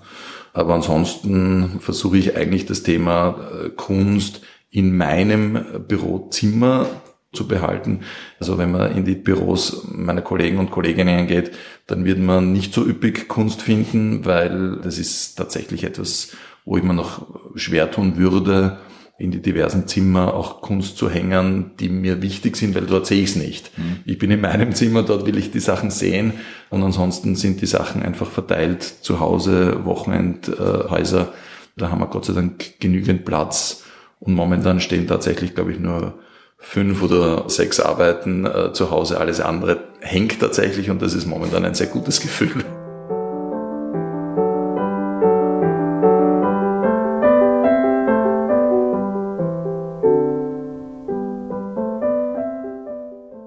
Aber 0.53 0.73
ansonsten 0.73 1.79
versuche 1.79 2.17
ich 2.17 2.35
eigentlich 2.35 2.65
das 2.65 2.83
Thema 2.83 3.35
äh, 3.65 3.69
Kunst 3.69 4.41
in 4.71 4.95
meinem 4.95 5.85
Bürozimmer 5.87 6.87
zu 7.33 7.47
behalten. 7.47 8.01
Also 8.39 8.57
wenn 8.57 8.71
man 8.71 8.95
in 8.95 9.05
die 9.05 9.15
Büros 9.15 9.87
meiner 9.89 10.21
Kollegen 10.21 10.57
und 10.57 10.71
Kolleginnen 10.71 11.27
geht, 11.27 11.51
dann 11.87 12.03
wird 12.03 12.19
man 12.19 12.51
nicht 12.51 12.73
so 12.73 12.85
üppig 12.85 13.27
Kunst 13.27 13.61
finden, 13.61 14.25
weil 14.25 14.77
das 14.81 14.97
ist 14.97 15.35
tatsächlich 15.35 15.83
etwas, 15.83 16.35
wo 16.65 16.77
ich 16.77 16.83
mir 16.83 16.93
noch 16.93 17.25
schwer 17.55 17.89
tun 17.89 18.17
würde, 18.17 18.79
in 19.17 19.31
die 19.31 19.41
diversen 19.41 19.87
Zimmer 19.87 20.33
auch 20.33 20.61
Kunst 20.61 20.97
zu 20.97 21.09
hängen, 21.09 21.71
die 21.79 21.89
mir 21.89 22.21
wichtig 22.21 22.57
sind, 22.57 22.73
weil 22.73 22.87
dort 22.87 23.05
sehe 23.05 23.21
ich 23.21 23.29
es 23.29 23.35
nicht. 23.35 23.77
Mhm. 23.77 23.99
Ich 24.03 24.17
bin 24.17 24.31
in 24.31 24.41
meinem 24.41 24.73
Zimmer, 24.73 25.03
dort 25.03 25.27
will 25.27 25.37
ich 25.37 25.51
die 25.51 25.59
Sachen 25.59 25.91
sehen 25.91 26.33
und 26.69 26.81
ansonsten 26.81 27.35
sind 27.35 27.61
die 27.61 27.67
Sachen 27.67 28.01
einfach 28.01 28.29
verteilt 28.29 28.81
zu 28.81 29.19
Hause, 29.19 29.85
Wochenendhäuser. 29.85 31.21
Äh, 31.21 31.77
da 31.77 31.91
haben 31.91 31.99
wir 32.01 32.07
Gott 32.07 32.25
sei 32.25 32.33
Dank 32.33 32.79
genügend 32.79 33.23
Platz 33.23 33.83
und 34.21 34.35
momentan 34.35 34.79
stehen 34.79 35.07
tatsächlich, 35.07 35.55
glaube 35.55 35.71
ich, 35.71 35.79
nur 35.79 36.13
fünf 36.57 37.01
oder 37.01 37.49
sechs 37.49 37.79
Arbeiten 37.79 38.45
äh, 38.45 38.71
zu 38.71 38.91
Hause. 38.91 39.19
Alles 39.19 39.41
andere 39.41 39.83
hängt 39.99 40.39
tatsächlich 40.39 40.91
und 40.91 41.01
das 41.01 41.15
ist 41.15 41.25
momentan 41.25 41.65
ein 41.65 41.73
sehr 41.73 41.87
gutes 41.87 42.21
Gefühl. 42.21 42.63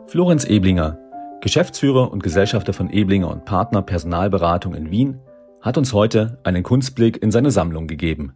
Florenz 0.08 0.44
Eblinger, 0.44 0.98
Geschäftsführer 1.40 2.10
und 2.10 2.22
Gesellschafter 2.22 2.72
von 2.72 2.90
Eblinger 2.90 3.30
und 3.30 3.44
Partner 3.44 3.82
Personalberatung 3.82 4.74
in 4.74 4.90
Wien, 4.90 5.20
hat 5.60 5.78
uns 5.78 5.92
heute 5.92 6.38
einen 6.42 6.64
Kunstblick 6.64 7.22
in 7.22 7.30
seine 7.30 7.52
Sammlung 7.52 7.86
gegeben. 7.86 8.34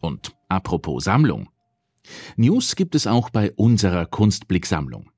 Und 0.00 0.32
apropos 0.48 1.04
Sammlung. 1.04 1.51
News 2.36 2.76
gibt 2.76 2.94
es 2.94 3.06
auch 3.06 3.30
bei 3.30 3.52
unserer 3.52 4.06
Kunstblick-Sammlung. 4.06 5.10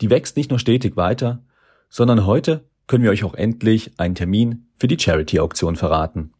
Die 0.00 0.10
wächst 0.10 0.36
nicht 0.36 0.50
nur 0.50 0.58
stetig 0.58 0.96
weiter, 0.96 1.44
sondern 1.88 2.26
heute 2.26 2.68
können 2.86 3.04
wir 3.04 3.10
euch 3.10 3.24
auch 3.24 3.34
endlich 3.34 3.98
einen 3.98 4.14
Termin 4.14 4.68
für 4.76 4.88
die 4.88 4.98
Charity-Auktion 4.98 5.76
verraten. 5.76 6.32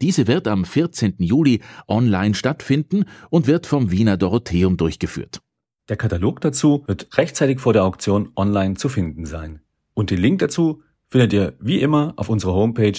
Diese 0.00 0.26
wird 0.26 0.48
am 0.48 0.64
14. 0.64 1.16
Juli 1.18 1.60
online 1.86 2.34
stattfinden 2.34 3.04
und 3.30 3.46
wird 3.46 3.66
vom 3.66 3.90
Wiener 3.90 4.16
Dorotheum 4.16 4.76
durchgeführt. 4.76 5.40
Der 5.88 5.96
Katalog 5.96 6.40
dazu 6.40 6.82
wird 6.86 7.16
rechtzeitig 7.16 7.60
vor 7.60 7.72
der 7.72 7.84
Auktion 7.84 8.32
online 8.36 8.74
zu 8.74 8.88
finden 8.88 9.26
sein. 9.26 9.60
Und 9.94 10.10
den 10.10 10.18
Link 10.18 10.40
dazu 10.40 10.82
findet 11.08 11.32
ihr 11.32 11.54
wie 11.60 11.80
immer 11.80 12.14
auf 12.16 12.28
unserer 12.28 12.54
Homepage 12.54 12.98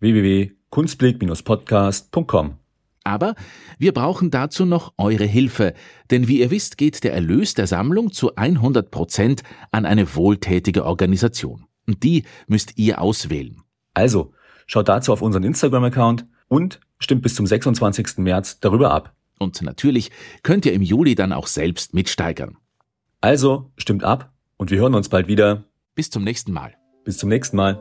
www.kunstblick-podcast.com. 0.00 2.61
Aber 3.04 3.34
wir 3.78 3.92
brauchen 3.92 4.30
dazu 4.30 4.64
noch 4.64 4.92
eure 4.96 5.24
Hilfe, 5.24 5.74
denn 6.10 6.28
wie 6.28 6.40
ihr 6.40 6.50
wisst, 6.50 6.78
geht 6.78 7.04
der 7.04 7.12
Erlös 7.12 7.54
der 7.54 7.66
Sammlung 7.66 8.12
zu 8.12 8.36
100 8.36 8.90
Prozent 8.90 9.42
an 9.70 9.86
eine 9.86 10.14
wohltätige 10.14 10.84
Organisation. 10.84 11.66
Und 11.86 12.02
die 12.04 12.24
müsst 12.46 12.78
ihr 12.78 13.00
auswählen. 13.00 13.60
Also, 13.94 14.32
schaut 14.66 14.88
dazu 14.88 15.12
auf 15.12 15.22
unseren 15.22 15.42
Instagram-Account 15.44 16.26
und 16.48 16.80
stimmt 16.98 17.22
bis 17.22 17.34
zum 17.34 17.46
26. 17.46 18.18
März 18.18 18.60
darüber 18.60 18.92
ab. 18.92 19.14
Und 19.38 19.60
natürlich 19.62 20.10
könnt 20.42 20.66
ihr 20.66 20.72
im 20.72 20.82
Juli 20.82 21.14
dann 21.14 21.32
auch 21.32 21.48
selbst 21.48 21.94
mitsteigern. 21.94 22.56
Also 23.20 23.72
stimmt 23.76 24.04
ab 24.04 24.32
und 24.56 24.70
wir 24.70 24.78
hören 24.78 24.94
uns 24.94 25.08
bald 25.08 25.28
wieder. 25.28 25.64
Bis 25.94 26.10
zum 26.10 26.24
nächsten 26.24 26.52
Mal. 26.52 26.74
Bis 27.04 27.18
zum 27.18 27.28
nächsten 27.28 27.56
Mal. 27.56 27.80